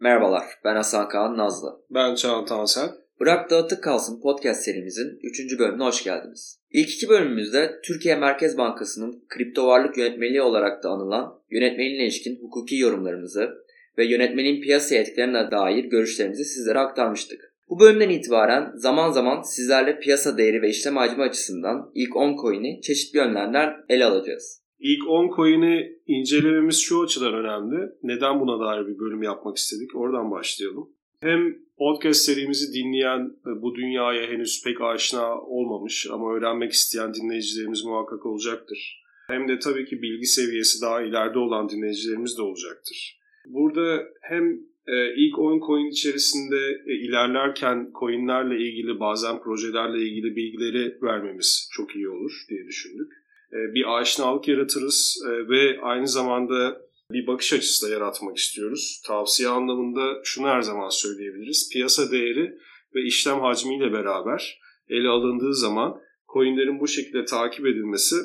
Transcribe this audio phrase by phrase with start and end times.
[0.00, 1.80] Merhabalar, ben Hasan Kaan Nazlı.
[1.90, 2.88] Ben Çağan Tansel.
[3.20, 5.58] Bırak Dağıtık Kalsın podcast serimizin 3.
[5.58, 6.60] bölümüne hoş geldiniz.
[6.70, 12.76] İlk iki bölümümüzde Türkiye Merkez Bankası'nın kripto varlık yönetmeliği olarak da anılan yönetmeliğine ilişkin hukuki
[12.76, 13.50] yorumlarımızı
[13.98, 17.54] ve yönetmenin piyasa etkilerine dair görüşlerimizi sizlere aktarmıştık.
[17.68, 22.80] Bu bölümden itibaren zaman zaman sizlerle piyasa değeri ve işlem hacmi açısından ilk 10 coin'i
[22.82, 24.65] çeşitli yönlerden ele alacağız.
[24.78, 27.92] İlk 10 coin'i incelememiz şu açıdan önemli.
[28.02, 29.96] Neden buna dair bir bölüm yapmak istedik?
[29.96, 30.88] Oradan başlayalım.
[31.20, 33.30] Hem podcast serimizi dinleyen,
[33.62, 39.02] bu dünyaya henüz pek aşina olmamış ama öğrenmek isteyen dinleyicilerimiz muhakkak olacaktır.
[39.26, 43.18] Hem de tabii ki bilgi seviyesi daha ileride olan dinleyicilerimiz de olacaktır.
[43.46, 44.44] Burada hem
[44.86, 51.96] e, ilk 10 coin içerisinde e, ilerlerken coinlerle ilgili bazen projelerle ilgili bilgileri vermemiz çok
[51.96, 53.12] iyi olur diye düşündük.
[53.52, 59.02] E, bir aşinalık yaratırız ve aynı zamanda bir bakış açısı da yaratmak istiyoruz.
[59.06, 61.70] Tavsiye anlamında şunu her zaman söyleyebiliriz.
[61.72, 62.58] Piyasa değeri
[62.94, 66.00] ve işlem hacmiyle beraber ele alındığı zaman
[66.32, 68.16] coinlerin bu şekilde takip edilmesi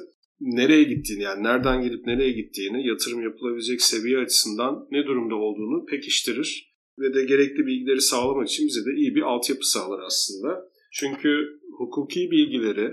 [0.41, 6.73] nereye gittiğini yani nereden gelip nereye gittiğini yatırım yapılabilecek seviye açısından ne durumda olduğunu pekiştirir
[6.99, 10.71] ve de gerekli bilgileri sağlamak için bize de iyi bir altyapı sağlar aslında.
[10.93, 12.91] Çünkü hukuki bilgileri,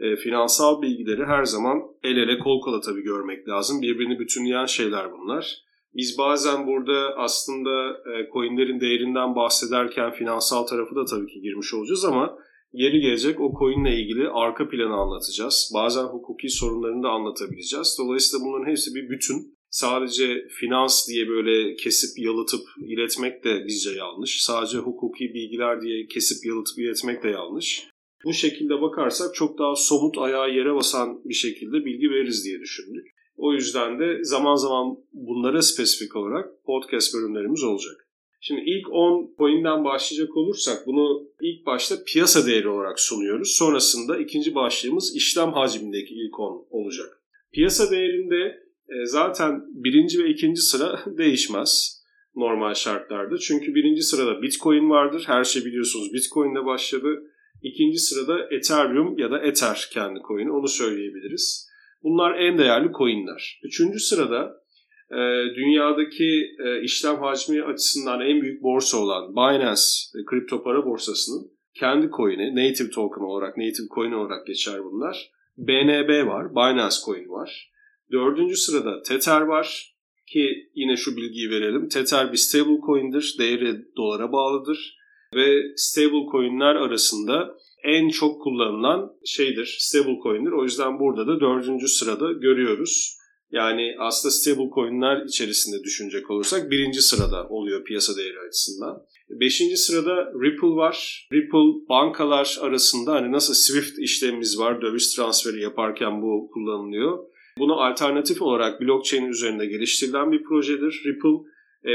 [0.00, 3.82] e, finansal bilgileri her zaman el ele kol kola tabii görmek lazım.
[3.82, 5.66] Birbirini bütünleyen şeyler bunlar.
[5.94, 12.04] Biz bazen burada aslında e, coinlerin değerinden bahsederken finansal tarafı da tabii ki girmiş olacağız
[12.04, 12.38] ama
[12.72, 15.70] Yeri gelecek o coinle ilgili arka planı anlatacağız.
[15.74, 17.96] Bazen hukuki sorunlarını da anlatabileceğiz.
[18.00, 19.56] Dolayısıyla bunların hepsi bir bütün.
[19.70, 24.42] Sadece finans diye böyle kesip yalıtıp iletmek de bizce yanlış.
[24.42, 27.88] Sadece hukuki bilgiler diye kesip yalıtıp iletmek de yanlış.
[28.24, 33.06] Bu şekilde bakarsak çok daha somut ayağa yere basan bir şekilde bilgi veririz diye düşündük.
[33.36, 38.06] O yüzden de zaman zaman bunlara spesifik olarak podcast bölümlerimiz olacak.
[38.40, 43.56] Şimdi ilk 10 coin'den başlayacak olursak bunu ilk başta piyasa değeri olarak sunuyoruz.
[43.58, 47.22] Sonrasında ikinci başlığımız işlem hacmindeki ilk 10 olacak.
[47.52, 52.02] Piyasa değerinde e, zaten birinci ve ikinci sıra değişmez
[52.36, 53.38] normal şartlarda.
[53.38, 55.24] Çünkü birinci sırada Bitcoin vardır.
[55.26, 57.22] Her şey biliyorsunuz Bitcoin ile başladı.
[57.70, 61.68] İkinci sırada Ethereum ya da Ether kendi coin'i onu söyleyebiliriz.
[62.02, 63.60] Bunlar en değerli coin'ler.
[63.64, 64.62] Üçüncü sırada
[65.10, 65.20] e,
[65.56, 69.82] dünyadaki e, işlem hacmi açısından en büyük borsa olan Binance
[70.14, 75.30] e, kripto para borsasının kendi coin'i, native token olarak, native coin olarak geçer bunlar.
[75.56, 77.72] BNB var, Binance Coin var.
[78.12, 81.88] Dördüncü sırada Tether var ki yine şu bilgiyi verelim.
[81.88, 84.96] Tether bir stable coin'dir, değeri dolara bağlıdır
[85.34, 90.52] ve stable coin'ler arasında en çok kullanılan şeydir, stable coin'dir.
[90.52, 93.16] O yüzden burada da dördüncü sırada görüyoruz.
[93.50, 99.02] Yani aslında stable coin'ler içerisinde düşünecek olursak birinci sırada oluyor piyasa değeri açısından.
[99.30, 101.28] Beşinci sırada Ripple var.
[101.32, 107.18] Ripple bankalar arasında hani nasıl Swift işlemimiz var döviz transferi yaparken bu kullanılıyor.
[107.58, 111.02] Bunu alternatif olarak blockchain üzerinde geliştirilen bir projedir.
[111.06, 111.50] Ripple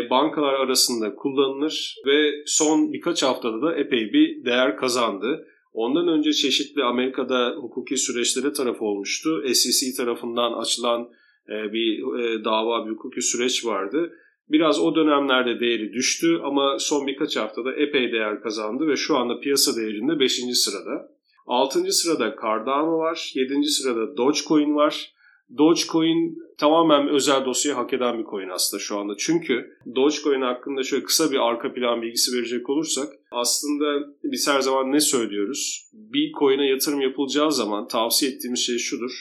[0.09, 5.47] bankalar arasında kullanılır ve son birkaç haftada da epey bir değer kazandı.
[5.73, 9.43] Ondan önce çeşitli Amerika'da hukuki süreçlere taraf olmuştu.
[9.53, 11.09] SEC tarafından açılan
[11.49, 14.13] e, bir e, dava, bir hukuki süreç vardı.
[14.49, 19.39] Biraz o dönemlerde değeri düştü ama son birkaç haftada epey değer kazandı ve şu anda
[19.39, 20.33] piyasa değerinde 5.
[20.53, 21.11] sırada.
[21.47, 21.91] 6.
[21.91, 23.63] sırada Cardano var, 7.
[23.63, 25.13] sırada Dogecoin var.
[25.57, 29.13] Dogecoin tamamen özel dosyayı hak eden bir coin aslında şu anda.
[29.17, 34.91] Çünkü Dogecoin hakkında şöyle kısa bir arka plan bilgisi verecek olursak aslında biz her zaman
[34.91, 35.89] ne söylüyoruz?
[35.93, 39.11] Bir coin'e yatırım yapılacağı zaman tavsiye ettiğimiz şey şudur.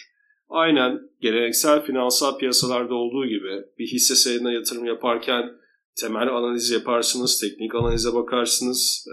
[0.48, 5.50] Aynen geleneksel finansal piyasalarda olduğu gibi bir hisse senedine yatırım yaparken
[6.00, 9.08] temel analiz yaparsınız, teknik analize bakarsınız,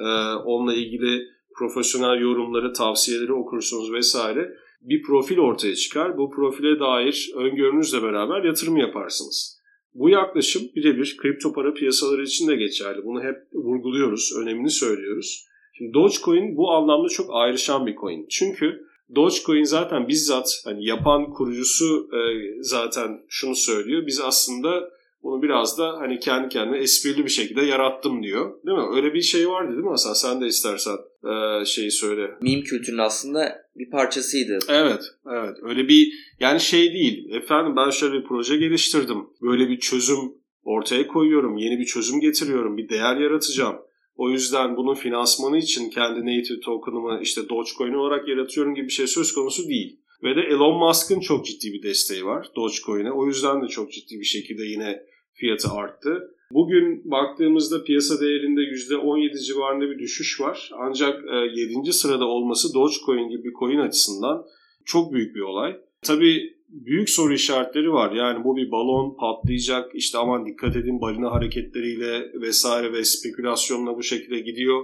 [0.45, 1.27] onunla ilgili
[1.57, 4.57] profesyonel yorumları, tavsiyeleri okursunuz vesaire.
[4.81, 6.17] Bir profil ortaya çıkar.
[6.17, 9.61] Bu profile dair öngörünüzle beraber yatırım yaparsınız.
[9.93, 13.03] Bu yaklaşım birebir kripto para piyasaları için de geçerli.
[13.03, 15.45] Bunu hep vurguluyoruz, önemini söylüyoruz.
[15.73, 18.25] Şimdi Dogecoin bu anlamda çok ayrışan bir coin.
[18.29, 22.19] Çünkü Dogecoin zaten bizzat hani yapan kurucusu e,
[22.61, 24.07] zaten şunu söylüyor.
[24.07, 24.96] Biz aslında
[25.27, 28.53] bunu biraz da hani kendi kendime esprili bir şekilde yarattım diyor.
[28.65, 28.95] Değil mi?
[28.95, 30.13] Öyle bir şey vardı değil mi Hasan?
[30.13, 32.31] Sen de istersen e, şeyi söyle.
[32.41, 34.59] Meme kültürünün aslında bir parçasıydı.
[34.69, 35.57] Evet, evet.
[35.63, 37.29] Öyle bir yani şey değil.
[37.31, 39.17] Efendim ben şöyle bir proje geliştirdim.
[39.41, 40.33] Böyle bir çözüm
[40.63, 41.57] ortaya koyuyorum.
[41.57, 42.77] Yeni bir çözüm getiriyorum.
[42.77, 43.75] Bir değer yaratacağım.
[44.15, 49.07] O yüzden bunun finansmanı için kendi native token'ımı işte Dogecoin olarak yaratıyorum gibi bir şey
[49.07, 49.99] söz konusu değil.
[50.23, 53.11] Ve de Elon Musk'ın çok ciddi bir desteği var Dogecoin'e.
[53.11, 55.03] O yüzden de çok ciddi bir şekilde yine
[55.37, 56.33] fiyatı arttı.
[56.51, 60.71] Bugün baktığımızda piyasa değerinde %17 civarında bir düşüş var.
[60.77, 61.23] Ancak
[61.55, 61.89] 7.
[61.89, 64.45] E, sırada olması Dogecoin gibi bir coin açısından
[64.85, 65.77] çok büyük bir olay.
[66.01, 68.11] Tabii büyük soru işaretleri var.
[68.11, 74.03] Yani bu bir balon patlayacak işte aman dikkat edin balina hareketleriyle vesaire ve spekülasyonla bu
[74.03, 74.83] şekilde gidiyor.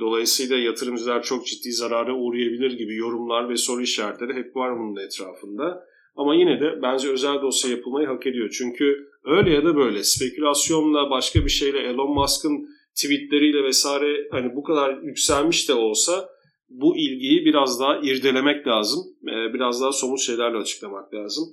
[0.00, 5.84] Dolayısıyla yatırımcılar çok ciddi zarara uğrayabilir gibi yorumlar ve soru işaretleri hep var bunun etrafında.
[6.16, 8.50] Ama yine de bence özel dosya yapılmayı hak ediyor.
[8.58, 14.62] Çünkü öyle ya da böyle spekülasyonla başka bir şeyle Elon Musk'ın tweetleriyle vesaire hani bu
[14.62, 16.28] kadar yükselmiş de olsa
[16.68, 19.00] bu ilgiyi biraz daha irdelemek lazım.
[19.22, 21.44] Ee, biraz daha somut şeylerle açıklamak lazım.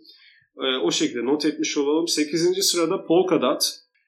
[0.57, 2.07] Ee, o şekilde not etmiş olalım.
[2.07, 2.65] 8.
[2.65, 3.63] sırada Polkadot,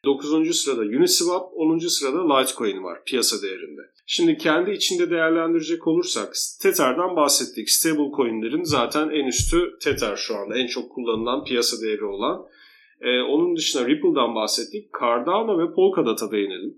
[0.06, 0.56] 9.
[0.56, 1.78] sırada Uniswap, 10.
[1.78, 3.81] sırada Litecoin var piyasa değerinde.
[4.06, 7.69] Şimdi kendi içinde değerlendirecek olursak Tether'dan bahsettik.
[7.69, 12.46] Stable coin'lerin zaten en üstü Tether şu anda en çok kullanılan piyasa değeri olan.
[13.01, 14.90] Ee, onun dışında Ripple'dan bahsettik.
[15.01, 16.75] Cardano ve Polkadot'a değinelim.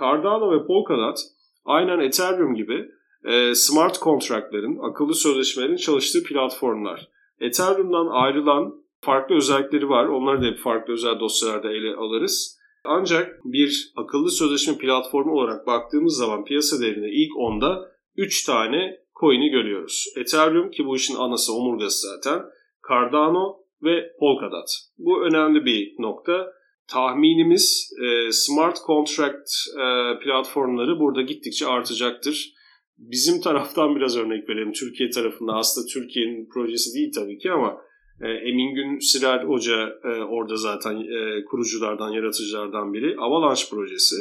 [0.00, 1.18] Cardano ve Polkadot
[1.64, 2.88] aynen Ethereum gibi
[3.24, 7.08] e, smart kontraktların, akıllı sözleşmelerin çalıştığı platformlar.
[7.40, 10.06] Ethereum'dan ayrılan farklı özellikleri var.
[10.06, 12.55] Onları da farklı özel dosyalarda ele alırız.
[12.86, 19.50] Ancak bir akıllı sözleşme platformu olarak baktığımız zaman piyasa değerinde ilk 10'da 3 tane coin'i
[19.50, 20.04] görüyoruz.
[20.16, 22.42] Ethereum ki bu işin anası omurgası zaten.
[22.88, 24.68] Cardano ve Polkadot.
[24.98, 26.52] Bu önemli bir nokta.
[26.88, 32.52] Tahminimiz e, smart contract e, platformları burada gittikçe artacaktır.
[32.98, 34.72] Bizim taraftan biraz örnek verelim.
[34.72, 37.80] Türkiye tarafında aslında Türkiye'nin projesi değil tabii ki ama
[38.20, 43.16] Emin Gün Sirer Hoca e, orada zaten e, kuruculardan, yaratıcılardan biri.
[43.18, 44.16] Avalanche projesi.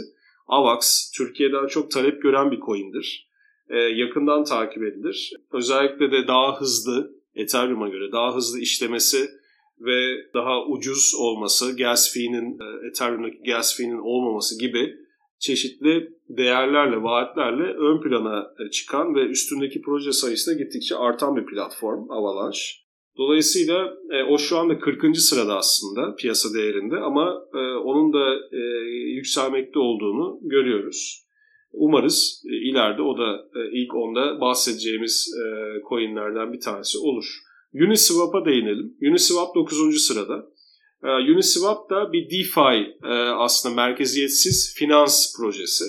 [0.48, 3.30] AVAX Türkiye'den çok talep gören bir coin'dir.
[3.70, 5.32] E, yakından takip edilir.
[5.54, 9.30] Özellikle de daha hızlı, Ethereum'a göre daha hızlı işlemesi
[9.80, 14.96] ve daha ucuz olması, gas fee'nin, e, Ethereum'daki gas fee'nin olmaması gibi
[15.40, 21.46] çeşitli değerlerle, vaatlerle ön plana e, çıkan ve üstündeki proje sayısı da gittikçe artan bir
[21.46, 22.85] platform Avalanche.
[23.18, 25.18] Dolayısıyla e, o şu anda 40.
[25.18, 31.26] sırada aslında piyasa değerinde ama e, onun da e, yükselmekte olduğunu görüyoruz.
[31.74, 35.46] Umarız e, ileride o da e, ilk onda bahsedeceğimiz e,
[35.90, 37.26] coinlerden bir tanesi olur.
[37.74, 38.98] Uniswap'a değinelim.
[39.02, 40.02] Uniswap 9.
[40.02, 40.48] sırada.
[41.04, 45.86] E, Uniswap da bir DeFi e, aslında merkeziyetsiz finans projesi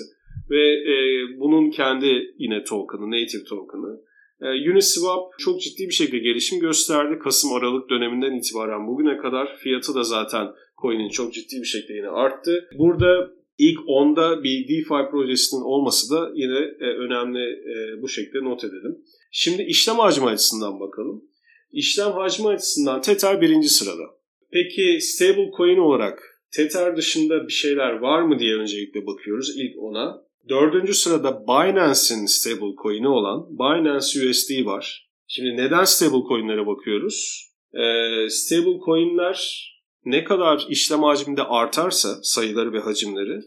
[0.49, 0.95] ve e,
[1.39, 4.01] bunun kendi yine token'ı, native token'ı.
[4.41, 7.19] E, Uniswap çok ciddi bir şekilde gelişim gösterdi.
[7.23, 10.47] Kasım-Aralık döneminden itibaren bugüne kadar fiyatı da zaten
[10.81, 12.69] coin'in çok ciddi bir şekilde yine arttı.
[12.77, 18.63] Burada ilk onda bir DeFi projesinin olması da yine e, önemli e, bu şekilde not
[18.63, 18.97] edelim.
[19.31, 21.23] Şimdi işlem hacmi açısından bakalım.
[21.71, 24.03] İşlem hacmi açısından Tether birinci sırada.
[24.51, 30.26] Peki stable coin olarak Tether dışında bir şeyler var mı diye öncelikle bakıyoruz ilk ona.
[30.49, 35.09] Dördüncü sırada Binance'in stable coin'i olan Binance USD var.
[35.27, 37.47] Şimdi neden stable coin'lere bakıyoruz?
[37.73, 39.67] Ee, stable coin'ler
[40.05, 43.41] ne kadar işlem hacminde artarsa sayıları ve hacimleri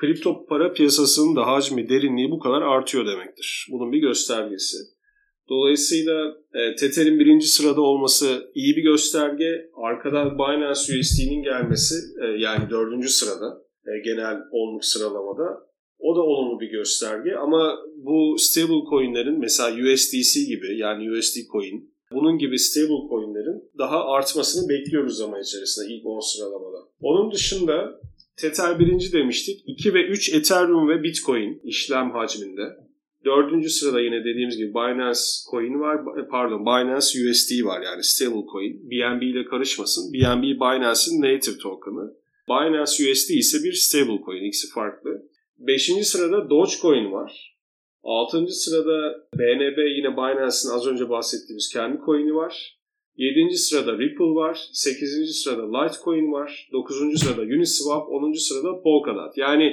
[0.00, 3.66] kripto para piyasasının da hacmi, derinliği bu kadar artıyor demektir.
[3.70, 4.76] Bunun bir göstergesi.
[5.48, 9.70] Dolayısıyla e, Tether'in birinci sırada olması iyi bir gösterge.
[9.76, 15.66] Arkadan Binance USD'nin gelmesi e, yani dördüncü sırada e, genel onluk sıralamada
[15.98, 17.36] o da olumlu bir gösterge.
[17.36, 24.04] Ama bu stable coinlerin mesela USDC gibi yani USD coin bunun gibi stable coinlerin daha
[24.04, 26.78] artmasını bekliyoruz zaman içerisinde ilk 10 sıralamada.
[27.00, 28.00] Onun dışında
[28.36, 29.62] Tether birinci demiştik.
[29.66, 32.62] 2 ve 3 Ethereum ve Bitcoin işlem hacminde.
[33.24, 36.00] Dördüncü sırada yine dediğimiz gibi Binance Coin var.
[36.30, 38.90] Pardon Binance USD var yani stable coin.
[38.90, 40.12] BNB ile karışmasın.
[40.12, 42.14] BNB Binance'in native token'ı.
[42.48, 44.44] Binance USD ise bir stable coin.
[44.44, 45.15] İkisi farklı.
[45.66, 47.56] Beşinci sırada Dogecoin var.
[48.02, 52.78] Altıncı sırada BNB yine Binance'in az önce bahsettiğimiz kendi coin'i var.
[53.16, 54.58] Yedinci sırada Ripple var.
[54.72, 56.68] Sekizinci sırada Litecoin var.
[56.72, 58.08] Dokuzuncu sırada Uniswap.
[58.08, 59.36] Onuncu sırada Polkadot.
[59.36, 59.72] Yani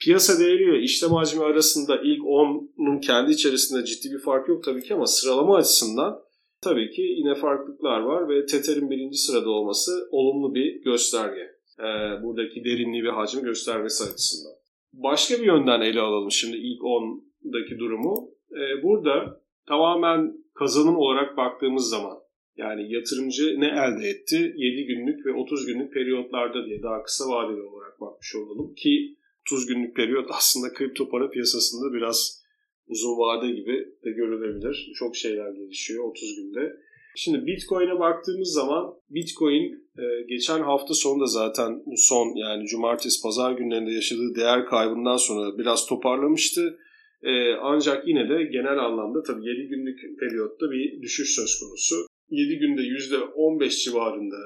[0.00, 4.94] Piyasa değeriyle işlem hacmi arasında ilk 10'un kendi içerisinde ciddi bir fark yok tabii ki
[4.94, 6.20] ama sıralama açısından
[6.62, 11.40] tabii ki yine farklılıklar var ve Tether'in birinci sırada olması olumlu bir gösterge.
[11.78, 14.63] Ee, buradaki derinliği ve hacmi göstermesi açısından.
[15.02, 18.30] Başka bir yönden ele alalım şimdi ilk 10'daki durumu.
[18.52, 22.18] Ee, burada tamamen kazanım olarak baktığımız zaman
[22.56, 24.54] yani yatırımcı ne elde etti?
[24.56, 29.66] 7 günlük ve 30 günlük periyotlarda diye daha kısa vadeli olarak bakmış olalım ki 30
[29.66, 32.44] günlük periyot aslında kripto para piyasasında biraz
[32.86, 34.92] uzun vade gibi de görülebilir.
[34.94, 36.76] Çok şeyler gelişiyor 30 günde.
[37.16, 39.64] Şimdi Bitcoin'e baktığımız zaman Bitcoin
[39.98, 45.86] e, geçen hafta sonunda zaten son yani cumartesi pazar günlerinde yaşadığı değer kaybından sonra biraz
[45.86, 46.78] toparlamıştı.
[47.22, 51.94] E, ancak yine de genel anlamda tabii 7 günlük periyotta bir düşüş söz konusu.
[52.30, 54.36] 7 günde %15 civarında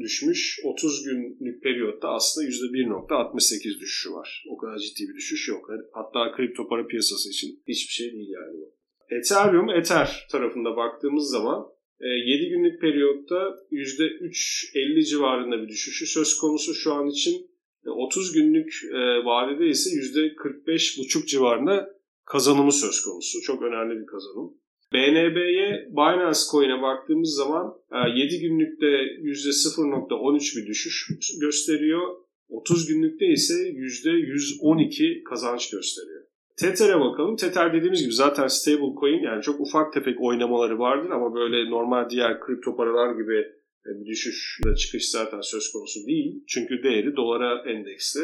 [0.00, 0.60] düşmüş.
[0.64, 4.44] 30 günlük periyotta aslında %1.68 düşüşü var.
[4.50, 5.70] O kadar ciddi bir düşüş yok.
[5.92, 8.74] Hatta kripto para piyasası için hiçbir şey değil yani bu.
[9.10, 11.73] Ethereum, Ether tarafında baktığımız zaman
[12.04, 17.50] 7 e, günlük periyotta %3.50 civarında bir düşüşü söz konusu şu an için.
[17.86, 21.88] 30 e, günlük e, vadede ise %45.5 civarında
[22.24, 23.40] kazanımı söz konusu.
[23.40, 24.54] Çok önemli bir kazanım.
[24.92, 27.74] BNB'ye Binance Coin'e baktığımız zaman
[28.16, 31.08] 7 günlükte %0.13 bir düşüş
[31.40, 32.16] gösteriyor.
[32.48, 36.22] 30 günlükte ise %112 kazanç gösteriyor.
[36.56, 37.36] Tether'e bakalım.
[37.36, 42.10] Tether dediğimiz gibi zaten stable coin yani çok ufak tefek oynamaları vardır ama böyle normal
[42.10, 43.38] diğer kripto paralar gibi
[43.86, 46.44] e, bir düşüş ya çıkış zaten söz konusu değil.
[46.48, 48.20] Çünkü değeri dolara endeksli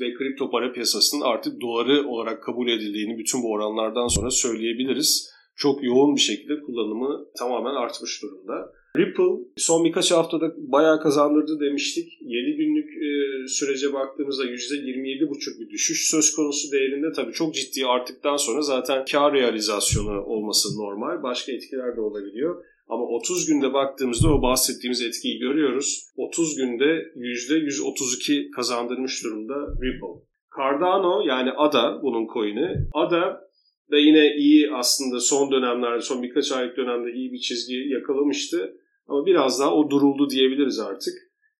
[0.00, 5.30] ve kripto para piyasasının artık doları olarak kabul edildiğini bütün bu oranlardan sonra söyleyebiliriz.
[5.56, 8.72] Çok yoğun bir şekilde kullanımı tamamen artmış durumda.
[8.98, 12.18] Ripple son birkaç haftada bayağı kazandırdı demiştik.
[12.20, 17.12] 7 günlük e, sürece baktığımızda %27,5 bir düşüş söz konusu değerinde.
[17.12, 21.22] Tabii çok ciddi arttıktan sonra zaten kar realizasyonu olması normal.
[21.22, 22.64] Başka etkiler de olabiliyor.
[22.88, 26.12] Ama 30 günde baktığımızda o bahsettiğimiz etkiyi görüyoruz.
[26.16, 30.24] 30 günde %132 kazandırmış durumda Ripple.
[30.56, 32.68] Cardano yani ADA bunun coin'i.
[32.94, 33.48] ADA
[33.90, 38.74] da yine iyi aslında son dönemlerde, son birkaç aylık dönemde iyi bir çizgi yakalamıştı.
[39.08, 41.14] Ama biraz daha o duruldu diyebiliriz artık.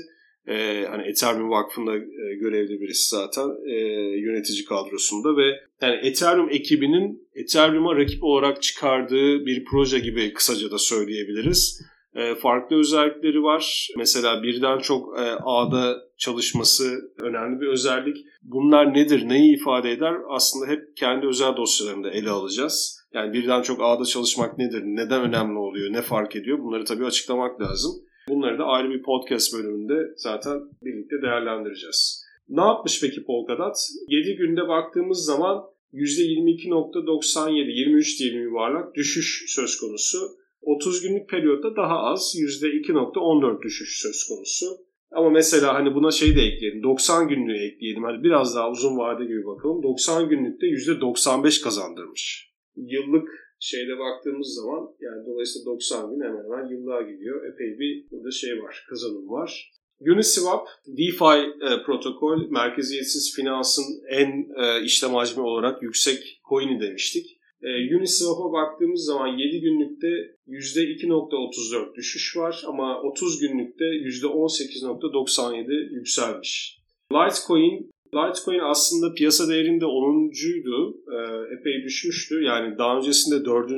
[0.49, 3.75] E, hani Ethereum Vakfı'nda e, görevli birisi zaten e,
[4.19, 10.79] yönetici kadrosunda ve yani Ethereum ekibinin Ethereum'a rakip olarak çıkardığı bir proje gibi kısaca da
[10.79, 11.83] söyleyebiliriz.
[12.17, 13.89] E, farklı özellikleri var.
[13.97, 18.17] Mesela birden çok e, ağda çalışması önemli bir özellik.
[18.43, 20.15] Bunlar nedir, neyi ifade eder?
[20.29, 23.07] Aslında hep kendi özel dosyalarında ele alacağız.
[23.15, 26.59] Yani birden çok ağda çalışmak nedir, neden önemli oluyor, ne fark ediyor?
[26.59, 27.93] Bunları tabii açıklamak lazım.
[28.29, 32.27] Bunları da ayrı bir podcast bölümünde zaten birlikte değerlendireceğiz.
[32.49, 33.77] Ne yapmış peki Polkadot?
[34.09, 40.19] 7 günde baktığımız zaman %22.97, 23 diyelim yuvarlak düşüş söz konusu.
[40.67, 44.67] 30 günlük periyotta daha az %2.14 düşüş söz konusu.
[45.11, 46.83] Ama mesela hani buna şey de ekleyelim.
[46.83, 48.03] 90 günlüğü ekleyelim.
[48.03, 49.83] Hani biraz daha uzun vade gibi bakalım.
[49.83, 52.53] 90 günlükte %95 kazandırmış.
[52.77, 53.29] Yıllık
[53.61, 57.55] şeyde baktığımız zaman yani dolayısıyla 90 gün hemen hemen yıllığa gidiyor.
[57.55, 59.73] Epey bir burada şey var, kazanım var.
[60.01, 67.36] Uniswap, DeFi e, protokol, merkeziyetsiz finansın en e, işlem hacmi olarak yüksek coin'i demiştik.
[67.63, 70.09] E, Uniswap'a baktığımız zaman 7 günlükte
[70.49, 76.79] %2.34 düşüş var ama 30 günlükte %18.97 yükselmiş.
[77.13, 80.97] Litecoin Litecoin aslında piyasa değerinde 10'uncuydu.
[81.17, 81.19] E,
[81.59, 82.43] epey düşmüştü.
[82.43, 83.71] Yani daha öncesinde 4.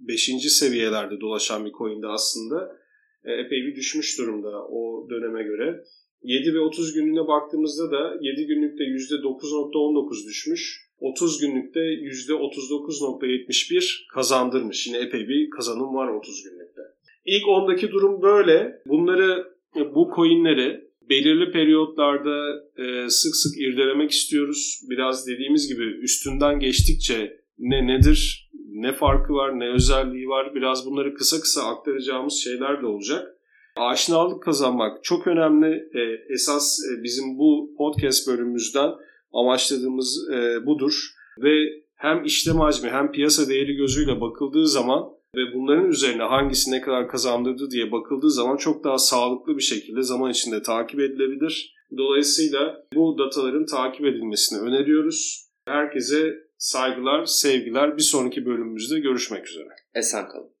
[0.00, 0.52] 5.
[0.52, 2.76] seviyelerde dolaşan bir coin'di aslında.
[3.24, 5.84] E, epey bir düşmüş durumda o döneme göre.
[6.22, 10.85] 7 ve 30 günlüğüne baktığımızda da 7 günlükte %9.19 düşmüş.
[11.00, 14.86] 30 günlükte %39.71 kazandırmış.
[14.86, 16.82] Yine epey bir kazanım var 30 günlükte.
[17.24, 18.82] İlk 10'daki durum böyle.
[18.86, 24.80] Bunları, bu coinleri belirli periyotlarda e, sık sık irdelemek istiyoruz.
[24.90, 30.54] Biraz dediğimiz gibi üstünden geçtikçe ne nedir, ne farkı var, ne özelliği var.
[30.54, 33.36] Biraz bunları kısa kısa aktaracağımız şeyler de olacak.
[33.76, 35.88] Aşinalık kazanmak çok önemli.
[35.94, 38.90] E, esas e, bizim bu podcast bölümümüzden
[39.40, 40.92] amaçladığımız e, budur.
[41.38, 45.02] Ve hem işlem hacmi hem piyasa değeri gözüyle bakıldığı zaman
[45.36, 50.02] ve bunların üzerine hangisi ne kadar kazandırdı diye bakıldığı zaman çok daha sağlıklı bir şekilde
[50.02, 51.76] zaman içinde takip edilebilir.
[51.98, 55.46] Dolayısıyla bu dataların takip edilmesini öneriyoruz.
[55.66, 57.96] Herkese saygılar, sevgiler.
[57.96, 59.68] Bir sonraki bölümümüzde görüşmek üzere.
[59.94, 60.55] Esen kalın.